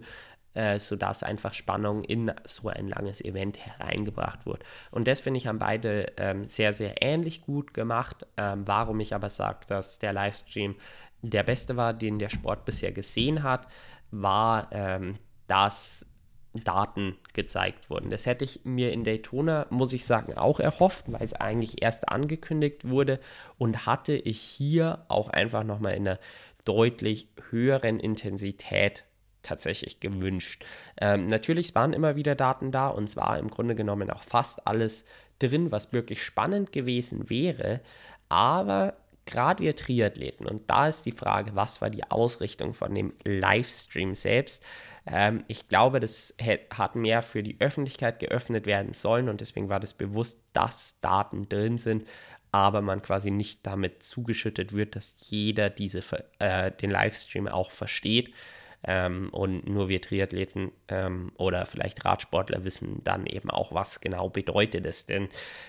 [0.54, 4.62] äh, sodass einfach Spannung in so ein langes Event hereingebracht wird.
[4.90, 8.26] Und das finde ich haben beide ähm, sehr, sehr ähnlich gut gemacht.
[8.36, 10.76] Ähm, warum ich aber sage, dass der Livestream
[11.22, 13.68] der beste war, den der Sport bisher gesehen hat,
[14.10, 16.12] war, ähm, dass
[16.54, 18.10] Daten gezeigt wurden.
[18.10, 22.08] Das hätte ich mir in Daytona, muss ich sagen, auch erhofft, weil es eigentlich erst
[22.08, 23.20] angekündigt wurde
[23.56, 26.18] und hatte ich hier auch einfach nochmal in einer
[26.64, 29.04] deutlich höheren Intensität
[29.42, 30.64] tatsächlich gewünscht.
[31.00, 35.04] Ähm, natürlich waren immer wieder Daten da und zwar im Grunde genommen auch fast alles
[35.38, 37.80] drin, was wirklich spannend gewesen wäre.
[38.28, 38.94] Aber
[39.26, 44.14] gerade wir Triathleten, und da ist die Frage, was war die Ausrichtung von dem Livestream
[44.14, 44.64] selbst?
[45.06, 46.34] Ähm, ich glaube, das
[46.70, 51.48] hat mehr für die Öffentlichkeit geöffnet werden sollen und deswegen war das bewusst, dass Daten
[51.48, 52.06] drin sind,
[52.52, 56.02] aber man quasi nicht damit zugeschüttet wird, dass jeder diese,
[56.38, 58.34] äh, den Livestream auch versteht.
[58.84, 64.28] Ähm, und nur wir Triathleten ähm, oder vielleicht Radsportler wissen dann eben auch, was genau
[64.28, 65.28] bedeutet es denn,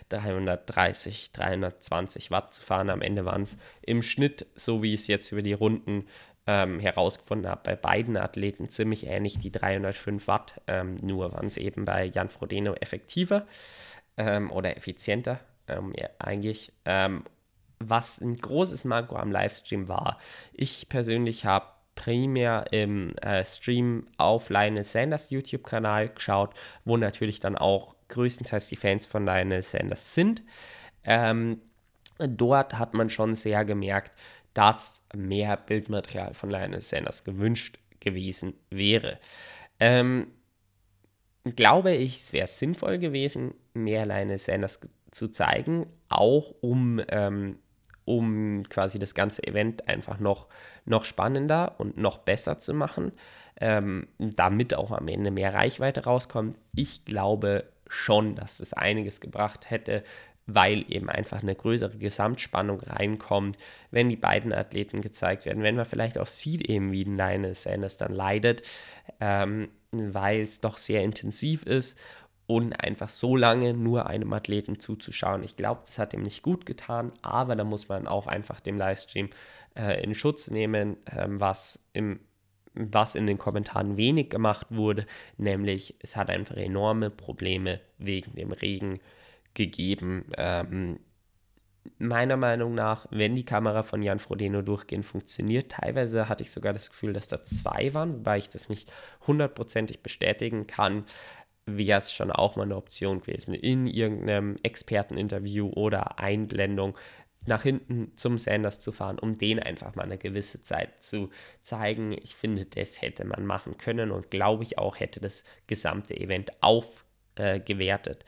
[0.10, 2.90] 330, 320 Watt zu fahren.
[2.90, 6.08] Am Ende waren es im Schnitt, so wie ich es jetzt über die Runden
[6.48, 10.62] ähm, herausgefunden habe, bei beiden Athleten ziemlich ähnlich die 305 Watt.
[10.68, 13.46] Ähm, nur waren es eben bei Jan Frodeno effektiver
[14.18, 16.74] ähm, oder effizienter ähm, ja, eigentlich
[17.90, 20.18] was ein großes Manko am Livestream war.
[20.54, 26.54] Ich persönlich habe primär im äh, Stream auf Lionel Sanders YouTube-Kanal geschaut,
[26.86, 30.44] wo natürlich dann auch größtenteils die Fans von Lionel Sanders sind.
[31.04, 31.62] Ähm,
[32.18, 34.16] dort hat man schon sehr gemerkt,
[34.54, 39.20] dass mehr Bildmaterial von Lionel Sanders gewünscht gewesen wäre.
[39.80, 40.28] Ähm,
[41.56, 44.80] glaube ich, es wäre sinnvoll gewesen, mehr Lionel Sanders
[45.12, 47.60] zu zeigen, auch um ähm,
[48.06, 50.48] um quasi das ganze Event einfach noch,
[50.86, 53.12] noch spannender und noch besser zu machen,
[53.60, 56.58] ähm, damit auch am Ende mehr Reichweite rauskommt.
[56.76, 60.04] Ich glaube schon, dass das einiges gebracht hätte,
[60.46, 63.58] weil eben einfach eine größere Gesamtspannung reinkommt,
[63.92, 67.98] wenn die beiden Athleten gezeigt werden, wenn man vielleicht auch sieht, eben wie Lionel Sanders
[67.98, 68.64] dann leidet,
[69.22, 72.00] ähm, weil es doch sehr intensiv ist
[72.48, 75.44] und einfach so lange nur einem Athleten zuzuschauen.
[75.44, 78.78] Ich glaube, das hat ihm nicht gut getan, aber da muss man auch einfach dem
[78.78, 79.30] Livestream
[79.76, 82.20] äh, in Schutz nehmen, ähm, was im
[82.76, 85.06] was in den Kommentaren wenig gemacht wurde,
[85.38, 89.00] nämlich es hat einfach enorme Probleme wegen dem Regen
[89.54, 90.26] gegeben.
[90.38, 91.00] Ähm,
[91.98, 96.74] meiner Meinung nach, wenn die Kamera von Jan Frodeno durchgehend funktioniert, teilweise hatte ich sogar
[96.74, 98.92] das Gefühl, dass da zwei waren, wobei ich das nicht
[99.28, 101.04] hundertprozentig bestätigen kann,
[101.66, 106.98] wäre es schon auch mal eine Option gewesen, in irgendeinem Experteninterview oder Einblendung
[107.46, 111.30] nach hinten zum Sanders zu fahren, um den einfach mal eine gewisse Zeit zu
[111.62, 112.14] zeigen.
[112.14, 116.52] Ich finde, das hätte man machen können und glaube ich auch, hätte das gesamte Event
[116.62, 118.24] aufgewertet.
[118.24, 118.26] Äh,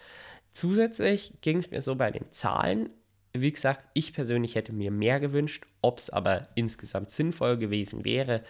[0.56, 2.89] Zusätzlich ging es mir so bei den Zahlen.
[3.34, 5.65] Wie gesagt, ich persönlich hätte mir mehr gewünscht.
[5.82, 8.41] Ob es aber insgesamt sinnvoll gewesen wäre,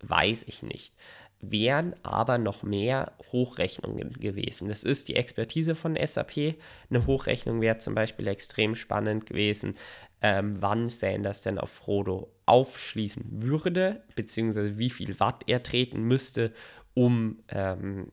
[0.00, 0.94] weiß ich nicht.
[1.40, 4.68] Wären aber noch mehr Hochrechnungen gewesen.
[4.68, 6.56] Das ist die Expertise von SAP.
[6.90, 9.74] Eine Hochrechnung wäre zum Beispiel extrem spannend gewesen,
[10.22, 16.52] ähm, wann Sanders denn auf Frodo aufschließen würde, beziehungsweise wie viel Watt er treten müsste,
[16.94, 18.12] um, ähm,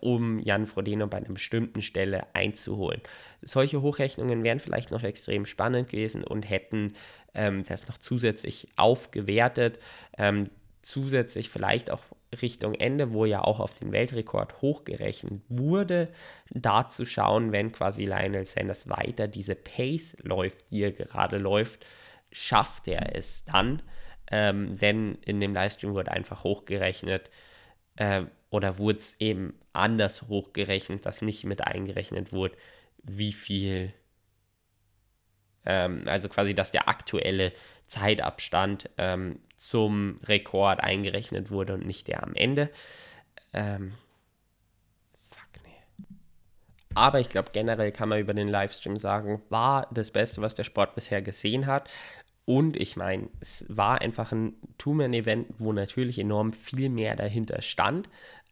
[0.00, 3.00] um Jan Frodeno bei einer bestimmten Stelle einzuholen.
[3.42, 6.94] Solche Hochrechnungen wären vielleicht noch extrem spannend gewesen und hätten
[7.34, 9.78] ähm, das noch zusätzlich aufgewertet,
[10.18, 10.50] ähm,
[10.82, 12.02] zusätzlich vielleicht auch
[12.40, 16.08] Richtung Ende, wo ja auch auf den Weltrekord hochgerechnet wurde,
[16.50, 21.86] da zu schauen, wenn quasi Lionel Sanders weiter diese Pace läuft, die er gerade läuft,
[22.30, 23.82] schafft er es dann.
[24.30, 27.30] Ähm, denn in dem Livestream wurde einfach hochgerechnet,
[27.96, 32.56] äh, oder wurde es eben anders hochgerechnet, dass nicht mit eingerechnet wurde,
[33.02, 33.92] wie viel,
[35.64, 37.52] ähm, also quasi, dass der aktuelle
[37.86, 42.70] Zeitabstand ähm, zum Rekord eingerechnet wurde und nicht der am Ende.
[43.52, 43.92] Ähm,
[45.30, 46.06] fuck, nee.
[46.94, 50.64] Aber ich glaube, generell kann man über den Livestream sagen, war das Beste, was der
[50.64, 51.90] Sport bisher gesehen hat.
[52.46, 58.08] Und ich meine, es war einfach ein Two-Man-Event, wo natürlich enorm viel mehr dahinter stand.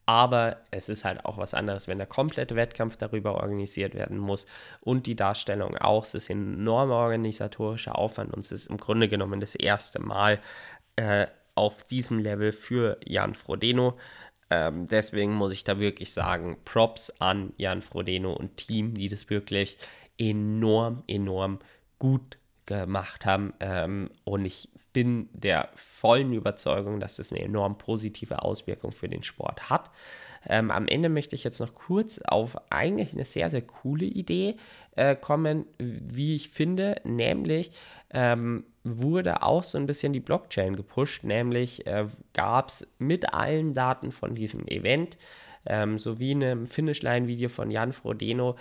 [0.08, 4.46] Aber es ist halt auch was anderes, wenn der komplette Wettkampf darüber organisiert werden muss
[4.80, 6.06] und die Darstellung auch.
[6.06, 10.40] Es ist ein enormer organisatorischer Aufwand und es ist im Grunde genommen das erste Mal
[10.98, 13.96] äh, auf diesem Level für Jan Frodeno.
[14.50, 19.30] Ähm, deswegen muss ich da wirklich sagen, Props an Jan Frodeno und Team, die das
[19.30, 19.78] wirklich
[20.18, 21.60] enorm, enorm
[21.98, 23.54] gut gemacht haben.
[23.60, 29.22] Ähm, und ich bin der vollen Überzeugung, dass das eine enorm positive Auswirkung für den
[29.22, 29.92] Sport hat.
[30.48, 34.56] Ähm, am Ende möchte ich jetzt noch kurz auf eigentlich eine sehr, sehr coole Idee
[34.96, 37.70] äh, kommen, wie ich finde, nämlich
[38.10, 43.74] ähm, wurde auch so ein bisschen die Blockchain gepusht, nämlich äh, gab es mit allen
[43.74, 45.16] Daten von diesem Event
[45.64, 48.56] ähm, sowie einem Finishline-Video von Jan Frodeno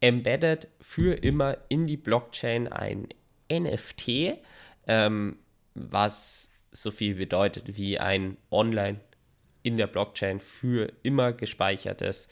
[0.00, 3.08] embedded für immer in die Blockchain ein
[3.52, 4.38] NFT,
[4.86, 5.36] ähm,
[5.90, 9.00] was so viel bedeutet wie ein online
[9.62, 12.28] in der Blockchain für immer gespeichertes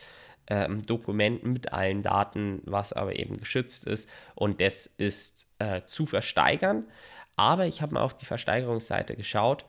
[0.47, 4.09] ähm, Dokument mit allen Daten, was aber eben geschützt ist.
[4.35, 6.85] Und das ist äh, zu versteigern.
[7.37, 9.65] Aber ich habe mal auf die Versteigerungsseite geschaut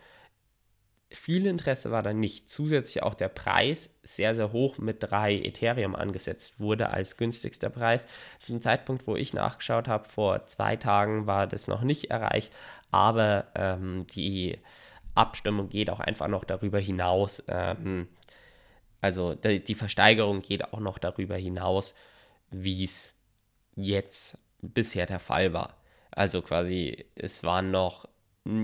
[1.11, 2.49] viel Interesse war da nicht.
[2.49, 8.07] Zusätzlich auch der Preis sehr, sehr hoch mit 3 Ethereum angesetzt wurde als günstigster Preis.
[8.41, 12.55] Zum Zeitpunkt, wo ich nachgeschaut habe, vor zwei Tagen war das noch nicht erreicht,
[12.91, 14.59] aber ähm, die
[15.15, 17.43] Abstimmung geht auch einfach noch darüber hinaus.
[17.47, 18.07] Ähm,
[19.01, 21.95] also die, die Versteigerung geht auch noch darüber hinaus,
[22.51, 23.13] wie es
[23.75, 25.75] jetzt bisher der Fall war.
[26.11, 28.07] Also quasi, es waren noch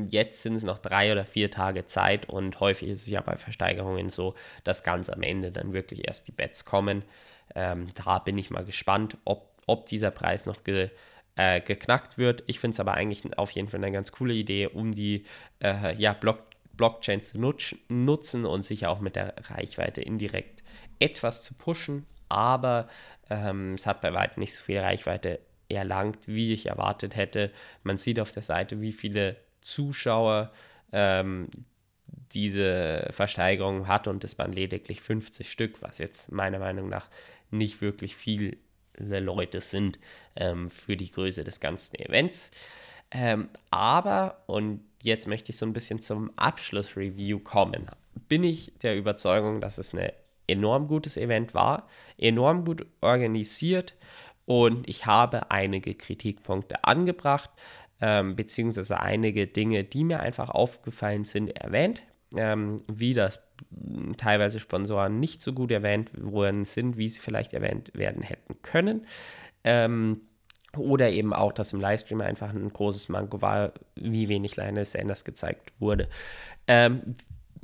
[0.10, 3.36] Jetzt sind es noch drei oder vier Tage Zeit und häufig ist es ja bei
[3.36, 7.04] Versteigerungen so, dass ganz am Ende dann wirklich erst die Bets kommen.
[7.54, 10.90] Ähm, da bin ich mal gespannt, ob, ob dieser Preis noch ge,
[11.36, 12.44] äh, geknackt wird.
[12.48, 15.26] Ich finde es aber eigentlich auf jeden Fall eine ganz coole Idee, um die
[15.64, 16.40] äh, ja, Block,
[16.74, 20.64] Blockchain zu nutz, nutzen und sicher auch mit der Reichweite indirekt
[21.00, 22.06] etwas zu pushen.
[22.30, 22.88] Aber
[23.30, 27.52] ähm, es hat bei weitem nicht so viel Reichweite erlangt, wie ich erwartet hätte.
[27.84, 30.52] Man sieht auf der Seite, wie viele Zuschauer
[30.92, 31.48] ähm,
[32.32, 37.08] diese Versteigerung hat und es waren lediglich 50 Stück, was jetzt meiner Meinung nach
[37.50, 38.58] nicht wirklich viele
[38.98, 40.00] Leute sind
[40.36, 42.52] ähm, für die Größe des ganzen Events.
[43.12, 47.88] Ähm, aber, und jetzt möchte ich so ein bisschen zum Abschlussreview kommen,
[48.28, 50.12] bin ich der Überzeugung, dass es ein
[50.48, 51.88] enorm gutes Event war,
[52.18, 53.96] enorm gut organisiert
[54.46, 57.50] und ich habe einige Kritikpunkte angebracht
[58.02, 62.04] ähm, beziehungsweise einige Dinge, die mir einfach aufgefallen sind, erwähnt,
[62.36, 63.40] ähm, wie das
[64.18, 69.06] teilweise Sponsoren nicht so gut erwähnt worden sind, wie sie vielleicht erwähnt werden hätten können.
[69.64, 70.22] Ähm,
[70.78, 75.24] oder eben auch, dass im Livestream einfach ein großes Manko war, wie wenig Lionel Sanders
[75.24, 76.10] gezeigt wurde.
[76.68, 77.16] Ähm,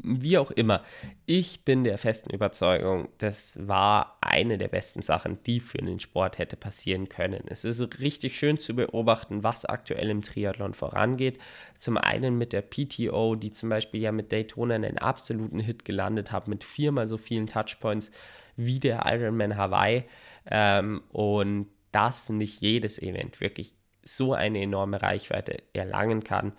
[0.03, 0.83] wie auch immer,
[1.25, 6.37] ich bin der festen Überzeugung, das war eine der besten Sachen, die für den Sport
[6.37, 7.43] hätte passieren können.
[7.47, 11.39] Es ist richtig schön zu beobachten, was aktuell im Triathlon vorangeht.
[11.77, 16.31] Zum einen mit der PTO, die zum Beispiel ja mit Daytona einen absoluten Hit gelandet
[16.31, 18.11] hat, mit viermal so vielen Touchpoints
[18.55, 20.05] wie der Ironman Hawaii.
[20.49, 23.73] Ähm, und dass nicht jedes Event wirklich
[24.03, 26.53] so eine enorme Reichweite erlangen kann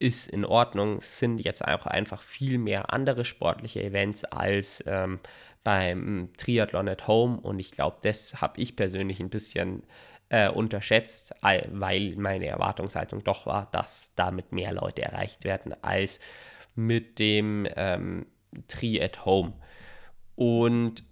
[0.00, 5.20] ist in Ordnung, es sind jetzt auch einfach viel mehr andere sportliche Events als ähm,
[5.62, 9.82] beim Triathlon at Home und ich glaube, das habe ich persönlich ein bisschen
[10.30, 16.18] äh, unterschätzt, weil meine Erwartungshaltung doch war, dass damit mehr Leute erreicht werden als
[16.74, 18.26] mit dem ähm,
[18.68, 19.52] Tri at Home.
[20.34, 21.02] Und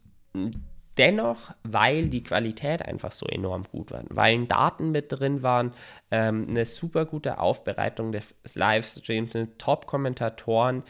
[0.98, 5.72] dennoch, weil die Qualität einfach so enorm gut war, weil Daten mit drin waren,
[6.10, 10.82] ähm, eine super gute Aufbereitung des Livestreams, Top-Kommentatoren,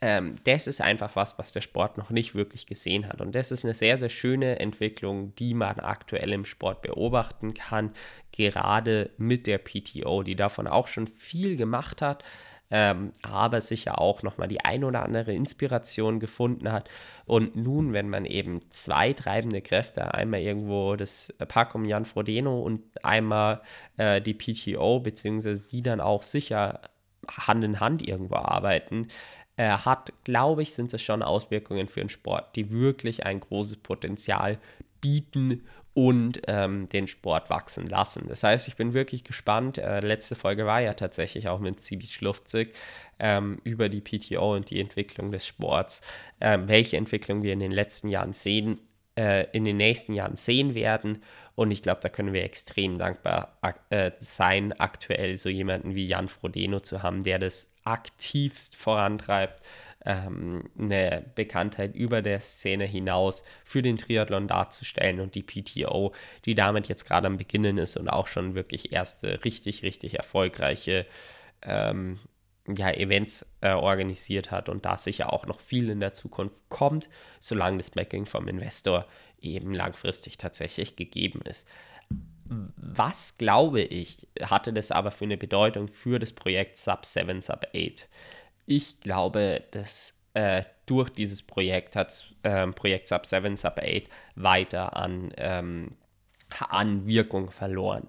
[0.00, 3.20] ähm, das ist einfach was, was der Sport noch nicht wirklich gesehen hat.
[3.20, 7.92] Und das ist eine sehr, sehr schöne Entwicklung, die man aktuell im Sport beobachten kann,
[8.30, 12.22] gerade mit der PTO, die davon auch schon viel gemacht hat
[12.70, 16.88] ähm, aber sicher auch nochmal die ein oder andere Inspiration gefunden hat.
[17.24, 22.60] Und nun, wenn man eben zwei treibende Kräfte, einmal irgendwo das Pack um Jan Frodeno
[22.60, 23.62] und einmal
[23.96, 26.80] äh, die PTO, beziehungsweise die dann auch sicher
[27.28, 29.08] Hand in Hand irgendwo arbeiten,
[29.56, 33.78] äh, hat, glaube ich, sind es schon Auswirkungen für den Sport, die wirklich ein großes
[33.78, 34.58] Potenzial
[35.00, 35.64] bieten
[35.98, 38.26] und ähm, den Sport wachsen lassen.
[38.28, 39.78] Das heißt, ich bin wirklich gespannt.
[39.78, 42.72] Äh, letzte Folge war ja tatsächlich auch mit Zibi Schlufzig
[43.18, 46.02] ähm, über die PTO und die Entwicklung des Sports,
[46.38, 48.78] äh, welche Entwicklung wir in den letzten Jahren sehen,
[49.18, 51.20] äh, in den nächsten Jahren sehen werden.
[51.56, 53.58] Und ich glaube, da können wir extrem dankbar
[53.90, 59.66] äh, sein, aktuell so jemanden wie Jan Frodeno zu haben, der das aktivst vorantreibt
[60.08, 66.14] ähm, eine Bekanntheit über der Szene hinaus für den Triathlon darzustellen und die PTO,
[66.46, 71.04] die damit jetzt gerade am Beginnen ist und auch schon wirklich erste richtig, richtig erfolgreiche
[71.60, 72.18] ähm,
[72.66, 77.10] ja, Events äh, organisiert hat und da sicher auch noch viel in der Zukunft kommt,
[77.38, 79.06] solange das Backing vom Investor
[79.40, 81.68] eben langfristig tatsächlich gegeben ist.
[82.48, 87.66] Was glaube ich, hatte das aber für eine Bedeutung für das Projekt Sub 7, Sub
[87.74, 88.08] 8?
[88.70, 94.02] Ich glaube, dass äh, durch dieses Projekt hat ähm, Projekt Sub 7, Sub 8
[94.34, 95.96] weiter an, ähm,
[96.68, 98.08] an Wirkung verloren.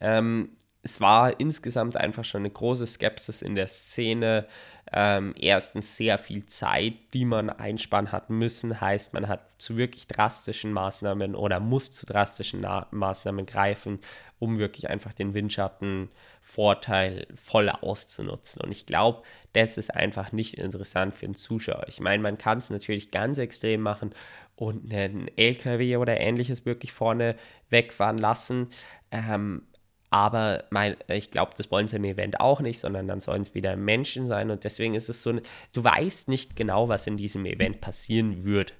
[0.00, 4.46] Ähm, es war insgesamt einfach schon eine große Skepsis in der Szene.
[4.92, 10.08] Ähm, erstens sehr viel Zeit, die man einsparen hat müssen, heißt, man hat zu wirklich
[10.08, 14.00] drastischen Maßnahmen oder muss zu drastischen Na Maßnahmen greifen,
[14.38, 18.62] um wirklich einfach den Windschattenvorteil voll auszunutzen.
[18.62, 19.22] Und ich glaube,
[19.52, 21.84] das ist einfach nicht interessant für den Zuschauer.
[21.88, 24.12] Ich meine, man kann es natürlich ganz extrem machen
[24.56, 27.36] und einen LKW oder ähnliches wirklich vorne
[27.68, 28.68] wegfahren lassen.
[29.10, 29.62] Ähm,
[30.10, 33.54] aber mein, ich glaube, das wollen sie im Event auch nicht, sondern dann sollen es
[33.54, 34.50] wieder Menschen sein.
[34.50, 35.32] Und deswegen ist es so,
[35.72, 38.74] du weißt nicht genau, was in diesem Event passieren wird.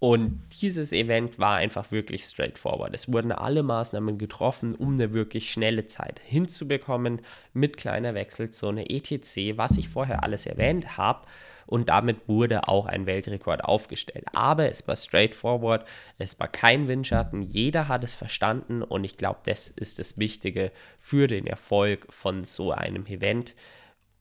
[0.00, 2.94] Und dieses Event war einfach wirklich straightforward.
[2.94, 7.20] Es wurden alle Maßnahmen getroffen, um eine wirklich schnelle Zeit hinzubekommen
[7.52, 11.26] mit kleiner Wechselzone, etc., was ich vorher alles erwähnt habe.
[11.66, 14.24] Und damit wurde auch ein Weltrekord aufgestellt.
[14.32, 15.86] Aber es war straightforward,
[16.16, 20.72] es war kein Windschatten, jeder hat es verstanden und ich glaube, das ist das Wichtige
[20.98, 23.54] für den Erfolg von so einem Event.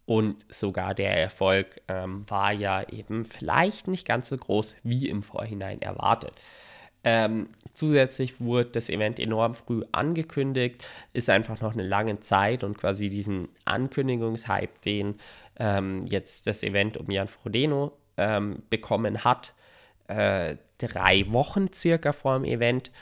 [0.07, 5.21] Und sogar der Erfolg ähm, war ja eben vielleicht nicht ganz so groß wie im
[5.21, 6.31] Vorhinein erwartet.
[7.03, 12.77] Ähm, zusätzlich wurde das Event enorm früh angekündigt, ist einfach noch eine lange Zeit und
[12.77, 15.15] quasi diesen Ankündigungshype, den
[15.59, 19.53] ähm, jetzt das Event um Jan Frodeno ähm, bekommen hat,
[20.07, 22.93] äh, drei Wochen circa vor dem Event,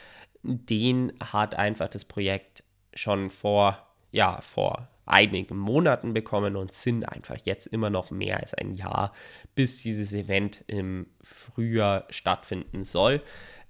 [0.42, 3.78] den hat einfach das Projekt schon vor,
[4.10, 9.12] ja, vor einigen Monaten bekommen und sind einfach jetzt immer noch mehr als ein Jahr,
[9.54, 13.22] bis dieses Event im Frühjahr stattfinden soll.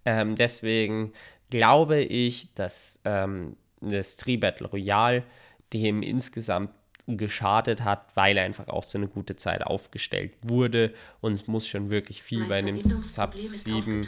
[0.05, 1.13] Ähm, deswegen
[1.51, 5.25] glaube ich, dass ähm, das Tri Battle Royale
[5.73, 6.71] dem insgesamt
[7.07, 10.93] geschadet hat, weil er einfach auch so eine gute Zeit aufgestellt wurde.
[11.21, 14.07] Und es muss schon wirklich viel mein bei einem Sub 7,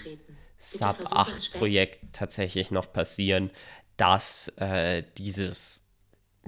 [0.59, 3.51] Sub 8 Projekt tatsächlich noch passieren,
[3.97, 5.88] dass äh, dieses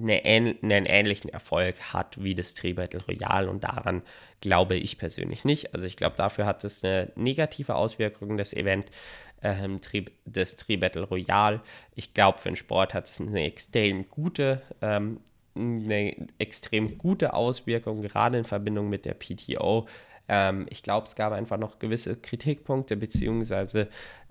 [0.02, 4.02] eine, einen ähnlichen Erfolg hat wie das Tree Battle Royale und daran
[4.40, 5.74] glaube ich persönlich nicht.
[5.74, 8.86] Also ich glaube, dafür hat es eine negative Auswirkung, das Event
[9.42, 9.80] ähm,
[10.24, 11.60] des Tree Battle Royale.
[11.94, 15.20] Ich glaube, für den Sport hat es eine extrem gute ähm,
[15.54, 19.86] eine extrem gute Auswirkung, gerade in Verbindung mit der PTO.
[20.28, 23.88] Ähm, ich glaube, es gab einfach noch gewisse Kritikpunkte, beziehungsweise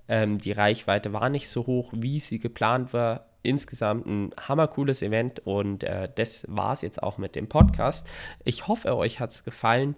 [0.07, 3.28] ähm, die Reichweite war nicht so hoch, wie sie geplant war.
[3.41, 8.09] Insgesamt ein hammercooles Event und äh, das war es jetzt auch mit dem Podcast.
[8.43, 9.95] Ich hoffe, euch hat es gefallen.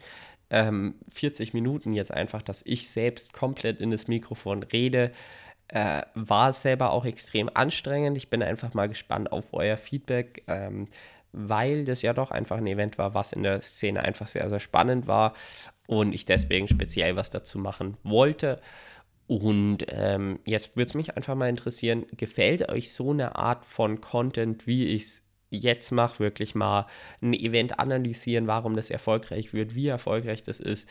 [0.50, 5.12] Ähm, 40 Minuten jetzt einfach, dass ich selbst komplett in das Mikrofon rede.
[5.70, 8.18] Äh, war selber auch extrem anstrengend.
[8.18, 10.44] Ich bin einfach mal gespannt auf euer Feedback.
[10.48, 10.88] Ähm,
[11.34, 14.60] weil das ja doch einfach ein Event war, was in der Szene einfach sehr, sehr
[14.60, 15.34] spannend war
[15.88, 18.60] und ich deswegen speziell was dazu machen wollte.
[19.32, 24.02] Und ähm, jetzt würde es mich einfach mal interessieren, gefällt euch so eine Art von
[24.02, 26.86] Content, wie ich es jetzt mache, wirklich mal
[27.22, 30.90] ein Event analysieren, warum das erfolgreich wird, wie erfolgreich das ist,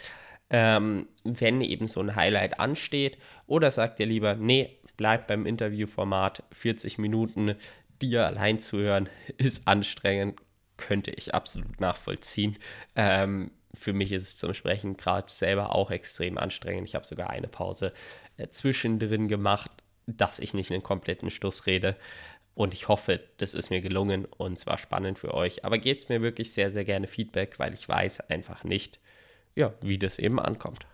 [0.49, 3.18] ähm, wenn eben so ein Highlight ansteht?
[3.47, 7.57] Oder sagt ihr lieber, nee, bleibt beim Interviewformat 40 Minuten,
[8.01, 10.41] dir allein zu hören, ist anstrengend,
[10.78, 12.57] könnte ich absolut nachvollziehen.
[12.97, 16.88] Ähm, für mich ist es zum Sprechen gerade selber auch extrem anstrengend.
[16.88, 17.93] Ich habe sogar eine Pause
[18.51, 19.70] zwischendrin gemacht,
[20.07, 21.97] dass ich nicht einen kompletten Stuss rede.
[22.55, 25.64] Und ich hoffe, das ist mir gelungen und zwar spannend für euch.
[25.64, 28.99] Aber gebt mir wirklich sehr, sehr gerne Feedback, weil ich weiß einfach nicht,
[29.55, 30.86] ja, wie das eben ankommt.